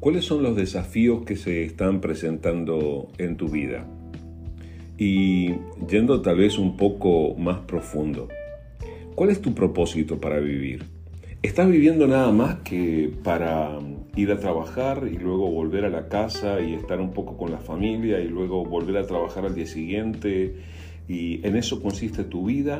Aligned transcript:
¿Cuáles 0.00 0.24
son 0.24 0.42
los 0.42 0.56
desafíos 0.56 1.26
que 1.26 1.36
se 1.36 1.62
están 1.62 2.00
presentando 2.00 3.08
en 3.18 3.36
tu 3.36 3.50
vida? 3.50 3.86
Y 4.96 5.50
yendo 5.90 6.22
tal 6.22 6.38
vez 6.38 6.56
un 6.56 6.78
poco 6.78 7.34
más 7.34 7.58
profundo, 7.58 8.26
¿cuál 9.14 9.28
es 9.28 9.42
tu 9.42 9.52
propósito 9.52 10.18
para 10.18 10.40
vivir? 10.40 10.84
¿Estás 11.42 11.70
viviendo 11.70 12.06
nada 12.06 12.32
más 12.32 12.60
que 12.60 13.12
para 13.22 13.78
ir 14.16 14.32
a 14.32 14.38
trabajar 14.38 15.06
y 15.06 15.18
luego 15.18 15.50
volver 15.50 15.84
a 15.84 15.90
la 15.90 16.08
casa 16.08 16.62
y 16.62 16.72
estar 16.72 16.98
un 16.98 17.12
poco 17.12 17.36
con 17.36 17.50
la 17.50 17.58
familia 17.58 18.20
y 18.20 18.28
luego 18.28 18.64
volver 18.64 18.96
a 18.96 19.06
trabajar 19.06 19.44
al 19.44 19.54
día 19.54 19.66
siguiente 19.66 20.54
y 21.08 21.46
en 21.46 21.56
eso 21.56 21.82
consiste 21.82 22.24
tu 22.24 22.46
vida? 22.46 22.78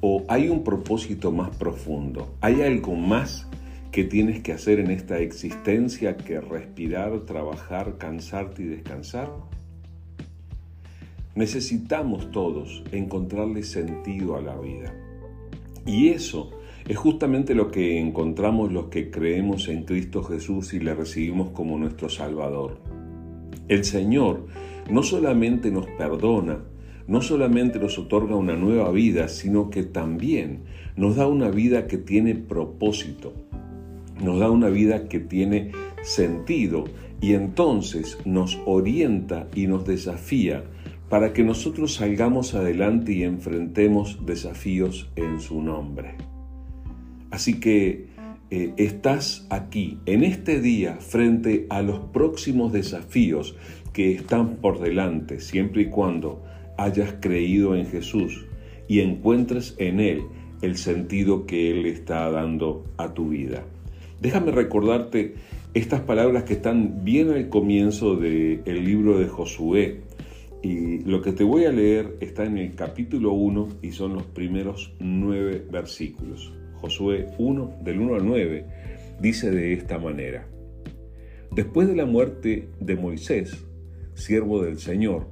¿O 0.00 0.24
hay 0.26 0.48
un 0.48 0.64
propósito 0.64 1.32
más 1.32 1.54
profundo? 1.54 2.34
¿Hay 2.40 2.62
algo 2.62 2.94
más 2.94 3.46
que 3.92 4.04
tienes 4.04 4.40
que 4.40 4.52
hacer 4.52 4.80
en 4.80 4.90
esta 4.90 5.18
existencia 5.18 6.16
que 6.16 6.40
respirar, 6.40 7.20
trabajar, 7.20 7.98
cansarte 7.98 8.62
y 8.62 8.66
descansar? 8.66 9.30
Necesitamos 11.34 12.30
todos 12.30 12.82
encontrarle 12.90 13.62
sentido 13.62 14.36
a 14.36 14.40
la 14.40 14.56
vida. 14.58 14.94
Y 15.84 16.08
eso 16.08 16.52
es 16.88 16.96
justamente 16.96 17.54
lo 17.54 17.70
que 17.70 17.98
encontramos 18.00 18.72
los 18.72 18.86
que 18.86 19.10
creemos 19.10 19.68
en 19.68 19.84
Cristo 19.84 20.22
Jesús 20.22 20.72
y 20.72 20.80
le 20.80 20.94
recibimos 20.94 21.50
como 21.50 21.78
nuestro 21.78 22.08
Salvador. 22.08 22.78
El 23.68 23.84
Señor 23.84 24.46
no 24.90 25.02
solamente 25.02 25.70
nos 25.70 25.86
perdona, 25.86 26.60
no 27.06 27.20
solamente 27.20 27.78
nos 27.78 27.98
otorga 27.98 28.36
una 28.36 28.56
nueva 28.56 28.90
vida, 28.90 29.28
sino 29.28 29.68
que 29.68 29.82
también 29.82 30.60
nos 30.96 31.16
da 31.16 31.26
una 31.26 31.50
vida 31.50 31.86
que 31.86 31.98
tiene 31.98 32.34
propósito, 32.34 33.34
nos 34.20 34.38
da 34.38 34.50
una 34.50 34.68
vida 34.68 35.08
que 35.08 35.20
tiene 35.20 35.72
sentido 36.02 36.84
y 37.20 37.34
entonces 37.34 38.18
nos 38.24 38.58
orienta 38.66 39.48
y 39.54 39.66
nos 39.66 39.86
desafía 39.86 40.64
para 41.08 41.32
que 41.32 41.44
nosotros 41.44 41.94
salgamos 41.94 42.54
adelante 42.54 43.12
y 43.12 43.22
enfrentemos 43.22 44.24
desafíos 44.26 45.10
en 45.16 45.40
su 45.40 45.62
nombre. 45.62 46.14
Así 47.30 47.60
que 47.60 48.08
eh, 48.50 48.74
estás 48.76 49.46
aquí 49.50 49.98
en 50.06 50.24
este 50.24 50.60
día 50.60 50.96
frente 50.96 51.66
a 51.70 51.80
los 51.82 52.00
próximos 52.12 52.72
desafíos 52.72 53.56
que 53.92 54.12
están 54.12 54.56
por 54.56 54.80
delante, 54.80 55.40
siempre 55.40 55.82
y 55.82 55.86
cuando 55.86 56.42
hayas 56.76 57.14
creído 57.20 57.76
en 57.76 57.86
Jesús 57.86 58.46
y 58.88 59.00
encuentres 59.00 59.74
en 59.78 60.00
Él 60.00 60.22
el 60.60 60.76
sentido 60.76 61.46
que 61.46 61.70
Él 61.70 61.86
está 61.86 62.30
dando 62.30 62.84
a 62.96 63.14
tu 63.14 63.28
vida. 63.30 63.64
Déjame 64.22 64.52
recordarte 64.52 65.34
estas 65.74 66.02
palabras 66.02 66.44
que 66.44 66.52
están 66.52 67.04
bien 67.04 67.30
al 67.30 67.48
comienzo 67.48 68.14
del 68.14 68.84
libro 68.84 69.18
de 69.18 69.26
Josué, 69.26 70.02
y 70.62 71.00
lo 71.00 71.22
que 71.22 71.32
te 71.32 71.42
voy 71.42 71.64
a 71.64 71.72
leer 71.72 72.18
está 72.20 72.44
en 72.44 72.56
el 72.56 72.76
capítulo 72.76 73.32
1 73.32 73.80
y 73.82 73.90
son 73.90 74.14
los 74.14 74.22
primeros 74.22 74.94
nueve 75.00 75.66
versículos. 75.68 76.52
Josué 76.74 77.30
1, 77.36 77.78
del 77.82 77.98
1 77.98 78.14
al 78.14 78.24
9, 78.24 78.66
dice 79.20 79.50
de 79.50 79.72
esta 79.72 79.98
manera. 79.98 80.46
Después 81.50 81.88
de 81.88 81.96
la 81.96 82.06
muerte 82.06 82.68
de 82.78 82.94
Moisés, 82.94 83.66
siervo 84.14 84.62
del 84.62 84.78
Señor, 84.78 85.26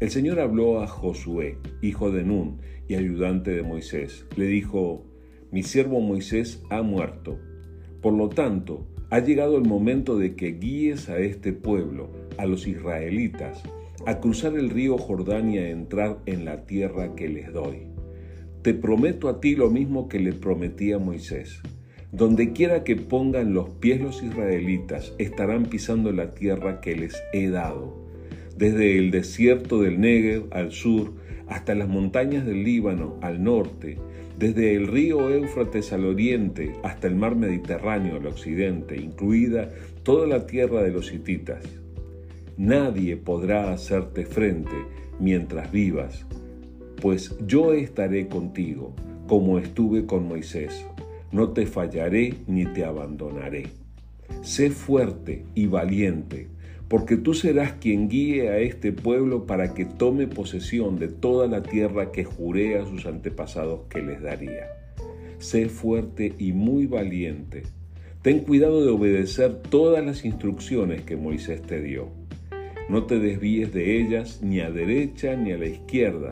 el 0.00 0.10
Señor 0.10 0.40
habló 0.40 0.82
a 0.82 0.88
Josué, 0.88 1.58
hijo 1.82 2.10
de 2.10 2.24
Nun 2.24 2.58
y 2.88 2.96
ayudante 2.96 3.52
de 3.52 3.62
Moisés. 3.62 4.26
Le 4.34 4.46
dijo, 4.46 5.04
mi 5.52 5.62
siervo 5.62 6.00
Moisés 6.00 6.64
ha 6.68 6.82
muerto. 6.82 7.38
Por 8.04 8.12
lo 8.12 8.28
tanto, 8.28 8.86
ha 9.08 9.20
llegado 9.20 9.56
el 9.56 9.64
momento 9.64 10.18
de 10.18 10.36
que 10.36 10.58
guíes 10.58 11.08
a 11.08 11.16
este 11.20 11.54
pueblo, 11.54 12.10
a 12.36 12.44
los 12.44 12.66
israelitas, 12.66 13.62
a 14.04 14.20
cruzar 14.20 14.58
el 14.58 14.68
río 14.68 14.98
Jordán 14.98 15.50
y 15.50 15.56
a 15.56 15.70
entrar 15.70 16.18
en 16.26 16.44
la 16.44 16.66
tierra 16.66 17.14
que 17.14 17.30
les 17.30 17.50
doy. 17.50 17.86
Te 18.60 18.74
prometo 18.74 19.30
a 19.30 19.40
ti 19.40 19.56
lo 19.56 19.70
mismo 19.70 20.06
que 20.06 20.20
le 20.20 20.34
prometí 20.34 20.92
a 20.92 20.98
Moisés. 20.98 21.62
Donde 22.12 22.52
quiera 22.52 22.84
que 22.84 22.96
pongan 22.96 23.54
los 23.54 23.70
pies 23.70 24.02
los 24.02 24.22
israelitas, 24.22 25.14
estarán 25.16 25.64
pisando 25.64 26.12
la 26.12 26.34
tierra 26.34 26.82
que 26.82 26.96
les 26.96 27.22
he 27.32 27.48
dado. 27.48 28.06
Desde 28.58 28.98
el 28.98 29.12
desierto 29.12 29.80
del 29.80 29.98
Negev 29.98 30.48
al 30.50 30.72
sur, 30.72 31.14
hasta 31.48 31.74
las 31.74 31.88
montañas 31.88 32.44
del 32.44 32.64
Líbano 32.64 33.16
al 33.22 33.42
norte, 33.42 33.96
desde 34.38 34.74
el 34.74 34.86
río 34.86 35.30
Éufrates 35.30 35.92
al 35.92 36.04
oriente 36.04 36.74
hasta 36.82 37.06
el 37.06 37.14
mar 37.14 37.36
Mediterráneo 37.36 38.16
al 38.16 38.26
occidente, 38.26 38.96
incluida 38.96 39.70
toda 40.02 40.26
la 40.26 40.46
tierra 40.46 40.82
de 40.82 40.90
los 40.90 41.12
hititas 41.12 41.62
nadie 42.56 43.16
podrá 43.16 43.72
hacerte 43.72 44.26
frente 44.26 44.76
mientras 45.18 45.70
vivas, 45.70 46.24
pues 47.00 47.36
yo 47.46 47.72
estaré 47.72 48.28
contigo, 48.28 48.92
como 49.26 49.58
estuve 49.58 50.06
con 50.06 50.28
Moisés. 50.28 50.84
No 51.32 51.50
te 51.50 51.66
fallaré 51.66 52.34
ni 52.46 52.64
te 52.66 52.84
abandonaré. 52.84 53.68
Sé 54.42 54.70
fuerte 54.70 55.44
y 55.54 55.66
valiente, 55.66 56.48
porque 56.88 57.16
tú 57.16 57.34
serás 57.34 57.72
quien 57.74 58.08
guíe 58.08 58.48
a 58.48 58.58
este 58.58 58.92
pueblo 58.92 59.46
para 59.46 59.74
que 59.74 59.84
tome 59.84 60.26
posesión 60.26 60.98
de 60.98 61.08
toda 61.08 61.46
la 61.46 61.62
tierra 61.62 62.12
que 62.12 62.24
juré 62.24 62.78
a 62.78 62.84
sus 62.84 63.06
antepasados 63.06 63.82
que 63.88 64.02
les 64.02 64.22
daría. 64.22 64.68
Sé 65.38 65.68
fuerte 65.68 66.34
y 66.38 66.52
muy 66.52 66.86
valiente. 66.86 67.64
Ten 68.22 68.40
cuidado 68.40 68.84
de 68.84 68.90
obedecer 68.90 69.62
todas 69.62 70.04
las 70.04 70.24
instrucciones 70.24 71.02
que 71.02 71.16
Moisés 71.16 71.62
te 71.62 71.80
dio 71.82 72.24
no 72.88 73.04
te 73.04 73.18
desvíes 73.18 73.72
de 73.72 74.00
ellas 74.00 74.40
ni 74.42 74.60
a 74.60 74.70
derecha 74.70 75.36
ni 75.36 75.52
a 75.52 75.58
la 75.58 75.66
izquierda. 75.66 76.30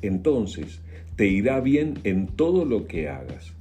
Entonces 0.00 0.80
te 1.16 1.26
irá 1.26 1.60
bien 1.60 1.98
en 2.04 2.26
todo 2.28 2.64
lo 2.64 2.86
que 2.86 3.08
hagas. 3.08 3.52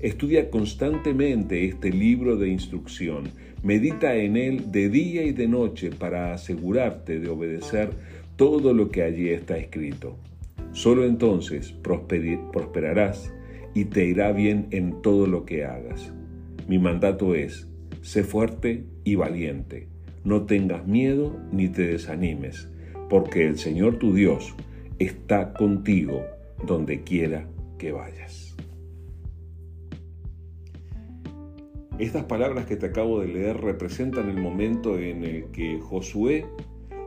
Estudia 0.00 0.50
constantemente 0.50 1.64
este 1.64 1.90
libro 1.90 2.36
de 2.36 2.48
instrucción. 2.48 3.24
Medita 3.62 4.14
en 4.14 4.36
él 4.36 4.70
de 4.70 4.88
día 4.88 5.24
y 5.24 5.32
de 5.32 5.48
noche 5.48 5.90
para 5.90 6.32
asegurarte 6.32 7.18
de 7.18 7.28
obedecer 7.28 7.90
todo 8.36 8.72
lo 8.72 8.90
que 8.90 9.02
allí 9.02 9.30
está 9.30 9.58
escrito. 9.58 10.16
Solo 10.72 11.04
entonces 11.04 11.72
prosperarás 11.72 13.32
y 13.74 13.86
te 13.86 14.04
irá 14.04 14.32
bien 14.32 14.68
en 14.70 15.02
todo 15.02 15.26
lo 15.26 15.44
que 15.44 15.64
hagas. 15.64 16.12
Mi 16.68 16.78
mandato 16.78 17.34
es, 17.34 17.66
sé 18.02 18.22
fuerte 18.22 18.84
y 19.04 19.16
valiente 19.16 19.88
no 20.28 20.42
tengas 20.42 20.86
miedo 20.86 21.40
ni 21.52 21.68
te 21.68 21.86
desanimes, 21.86 22.68
porque 23.08 23.46
el 23.46 23.58
Señor 23.58 23.98
tu 23.98 24.12
Dios 24.12 24.54
está 24.98 25.54
contigo 25.54 26.22
donde 26.66 27.02
quiera 27.02 27.46
que 27.78 27.92
vayas. 27.92 28.47
Estas 31.98 32.26
palabras 32.26 32.66
que 32.66 32.76
te 32.76 32.86
acabo 32.86 33.20
de 33.20 33.26
leer 33.26 33.60
representan 33.60 34.30
el 34.30 34.40
momento 34.40 35.00
en 35.00 35.24
el 35.24 35.46
que 35.46 35.80
Josué 35.80 36.46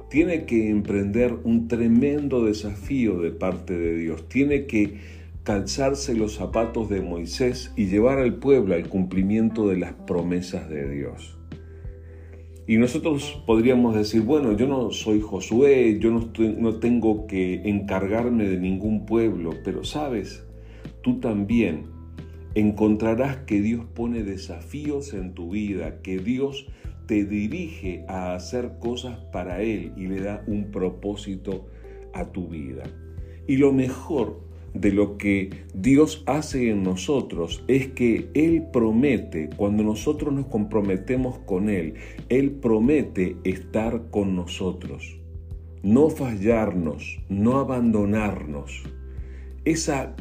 tiene 0.09 0.45
que 0.45 0.69
emprender 0.69 1.33
un 1.45 1.69
tremendo 1.69 2.43
desafío 2.43 3.21
de 3.21 3.31
parte 3.31 3.77
de 3.77 3.95
Dios. 3.95 4.27
Tiene 4.27 4.65
que 4.65 4.99
calzarse 5.43 6.13
los 6.13 6.35
zapatos 6.35 6.89
de 6.89 6.99
Moisés 6.99 7.71
y 7.77 7.85
llevar 7.85 8.19
al 8.19 8.35
pueblo 8.35 8.75
al 8.75 8.89
cumplimiento 8.89 9.69
de 9.69 9.77
las 9.77 9.93
promesas 9.93 10.69
de 10.69 10.89
Dios. 10.89 11.37
Y 12.67 12.75
nosotros 12.75 13.41
podríamos 13.47 13.95
decir, 13.95 14.23
bueno, 14.23 14.57
yo 14.57 14.67
no 14.67 14.91
soy 14.91 15.21
Josué, 15.21 15.99
yo 16.01 16.11
no, 16.11 16.33
no 16.57 16.79
tengo 16.79 17.27
que 17.27 17.61
encargarme 17.63 18.43
de 18.43 18.57
ningún 18.59 19.05
pueblo, 19.05 19.51
pero 19.63 19.85
sabes, 19.85 20.45
tú 21.01 21.21
también 21.21 21.90
encontrarás 22.55 23.37
que 23.37 23.61
Dios 23.61 23.85
pone 23.93 24.23
desafíos 24.23 25.13
en 25.13 25.33
tu 25.33 25.51
vida, 25.51 26.01
que 26.01 26.17
Dios 26.19 26.67
te 27.07 27.25
dirige 27.25 28.05
a 28.07 28.35
hacer 28.35 28.73
cosas 28.79 29.19
para 29.31 29.61
Él 29.61 29.93
y 29.97 30.07
le 30.07 30.21
da 30.21 30.43
un 30.47 30.71
propósito 30.71 31.67
a 32.13 32.31
tu 32.31 32.47
vida. 32.47 32.83
Y 33.47 33.57
lo 33.57 33.73
mejor 33.73 34.39
de 34.73 34.91
lo 34.91 35.17
que 35.17 35.49
Dios 35.73 36.23
hace 36.25 36.69
en 36.69 36.83
nosotros 36.83 37.63
es 37.67 37.87
que 37.87 38.29
Él 38.33 38.67
promete, 38.71 39.49
cuando 39.57 39.83
nosotros 39.83 40.33
nos 40.33 40.47
comprometemos 40.47 41.39
con 41.39 41.69
Él, 41.69 41.95
Él 42.29 42.51
promete 42.51 43.35
estar 43.43 44.09
con 44.09 44.35
nosotros, 44.35 45.19
no 45.83 46.09
fallarnos, 46.09 47.19
no 47.29 47.57
abandonarnos. 47.59 48.83
Esa 49.65 50.15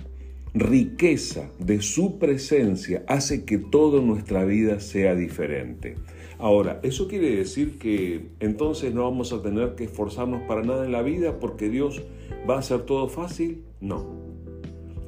riqueza 0.55 1.50
de 1.58 1.81
su 1.81 2.19
presencia 2.19 3.05
hace 3.06 3.44
que 3.44 3.58
toda 3.58 4.00
nuestra 4.02 4.44
vida 4.44 4.81
sea 4.81 5.14
diferente. 5.14 5.94
Ahora, 6.38 6.81
¿eso 6.82 7.06
quiere 7.06 7.37
decir 7.37 7.79
que 7.79 8.31
entonces 8.41 8.94
no 8.94 9.05
vamos 9.05 9.32
a 9.32 9.43
tener 9.43 9.75
que 9.75 9.85
esforzarnos 9.85 10.43
para 10.49 10.62
nada 10.62 10.85
en 10.87 10.93
la 10.93 11.02
vida 11.02 11.38
porque 11.38 11.69
Dios 11.69 12.02
va 12.49 12.56
a 12.56 12.61
hacer 12.61 12.82
todo 12.82 13.08
fácil? 13.08 13.62
No. 13.81 14.06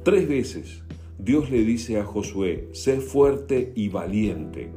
Tres 0.03 0.27
veces 0.27 0.83
Dios 1.17 1.49
le 1.49 1.63
dice 1.63 1.97
a 1.97 2.03
Josué, 2.03 2.67
sé 2.73 2.99
fuerte 2.99 3.71
y 3.75 3.89
valiente. 3.89 4.69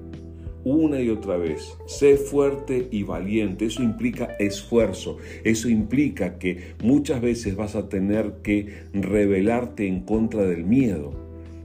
Una 0.66 1.00
y 1.00 1.10
otra 1.10 1.36
vez, 1.36 1.78
sé 1.86 2.16
fuerte 2.16 2.88
y 2.90 3.04
valiente. 3.04 3.66
Eso 3.66 3.84
implica 3.84 4.34
esfuerzo, 4.40 5.18
eso 5.44 5.68
implica 5.68 6.40
que 6.40 6.74
muchas 6.82 7.20
veces 7.20 7.54
vas 7.54 7.76
a 7.76 7.88
tener 7.88 8.38
que 8.42 8.66
rebelarte 8.92 9.86
en 9.86 10.00
contra 10.00 10.42
del 10.42 10.64
miedo, 10.64 11.12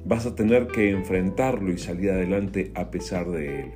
vas 0.06 0.28
a 0.28 0.36
tener 0.36 0.68
que 0.68 0.92
enfrentarlo 0.92 1.74
y 1.74 1.80
salir 1.80 2.12
adelante 2.12 2.72
a 2.76 2.92
pesar 2.92 3.32
de 3.32 3.62
él. 3.62 3.72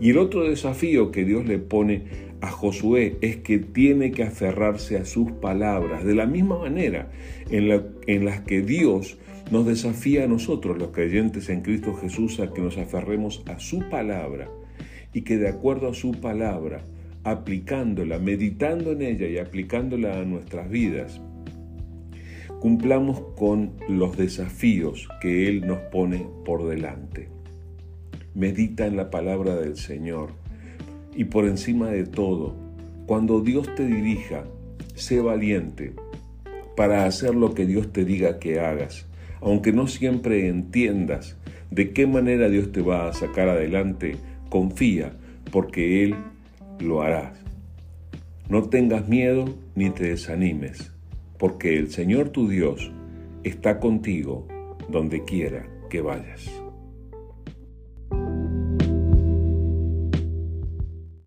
Y 0.00 0.10
el 0.10 0.18
otro 0.18 0.42
desafío 0.48 1.12
que 1.12 1.24
Dios 1.24 1.46
le 1.46 1.58
pone 1.58 2.02
a 2.40 2.50
Josué 2.50 3.18
es 3.20 3.36
que 3.36 3.60
tiene 3.60 4.10
que 4.10 4.24
aferrarse 4.24 4.98
a 4.98 5.04
sus 5.04 5.30
palabras, 5.30 6.04
de 6.04 6.16
la 6.16 6.26
misma 6.26 6.58
manera 6.58 7.12
en, 7.50 7.68
la, 7.68 7.82
las 8.06 8.40
que 8.40 8.62
Dios 8.62 9.16
nos 9.50 9.64
desafía 9.64 10.24
a 10.24 10.26
nosotros, 10.26 10.76
los 10.76 10.90
creyentes 10.90 11.48
en 11.48 11.62
Cristo 11.62 11.94
Jesús, 11.94 12.40
a 12.40 12.52
que 12.52 12.60
nos 12.60 12.76
aferremos 12.78 13.42
a 13.46 13.58
su 13.60 13.88
palabra 13.88 14.48
y 15.12 15.22
que 15.22 15.38
de 15.38 15.48
acuerdo 15.48 15.88
a 15.88 15.94
su 15.94 16.12
palabra, 16.12 16.82
aplicándola, 17.22 18.18
meditando 18.18 18.92
en 18.92 19.02
ella 19.02 19.28
y 19.28 19.38
aplicándola 19.38 20.18
a 20.18 20.24
nuestras 20.24 20.68
vidas, 20.68 21.20
cumplamos 22.60 23.20
con 23.36 23.72
los 23.88 24.16
desafíos 24.16 25.08
que 25.20 25.48
Él 25.48 25.66
nos 25.66 25.78
pone 25.92 26.26
por 26.44 26.68
delante. 26.68 27.28
Medita 28.34 28.86
en 28.86 28.96
la 28.96 29.10
palabra 29.10 29.54
del 29.56 29.76
Señor 29.76 30.30
y 31.14 31.24
por 31.24 31.46
encima 31.46 31.88
de 31.88 32.04
todo, 32.04 32.54
cuando 33.06 33.40
Dios 33.40 33.72
te 33.76 33.86
dirija, 33.86 34.44
sé 34.94 35.20
valiente 35.20 35.94
para 36.76 37.06
hacer 37.06 37.34
lo 37.34 37.54
que 37.54 37.64
Dios 37.64 37.92
te 37.92 38.04
diga 38.04 38.38
que 38.38 38.60
hagas 38.60 39.06
aunque 39.40 39.72
no 39.72 39.86
siempre 39.86 40.48
entiendas 40.48 41.36
de 41.70 41.92
qué 41.92 42.06
manera 42.06 42.48
Dios 42.48 42.72
te 42.72 42.82
va 42.82 43.08
a 43.08 43.12
sacar 43.12 43.48
adelante, 43.48 44.16
confía, 44.48 45.12
porque 45.50 46.04
Él 46.04 46.14
lo 46.80 47.02
hará. 47.02 47.34
No 48.48 48.68
tengas 48.68 49.08
miedo 49.08 49.56
ni 49.74 49.90
te 49.90 50.04
desanimes, 50.04 50.92
porque 51.38 51.76
el 51.76 51.90
Señor 51.90 52.30
tu 52.30 52.48
Dios 52.48 52.92
está 53.44 53.80
contigo 53.80 54.46
donde 54.88 55.24
quiera 55.24 55.66
que 55.90 56.00
vayas. 56.00 56.65